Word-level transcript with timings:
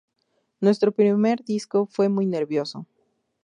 Nuestro 0.61 0.91
primer 0.91 1.43
disco 1.45 1.85
fue 1.85 2.09
muy 2.09 2.25
nervioso. 2.25 2.87